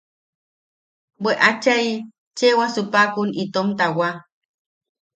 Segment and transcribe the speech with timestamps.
[1.21, 1.87] –¡Bwe achai!
[2.37, 4.09] Cheewasu paʼakun itom tawa.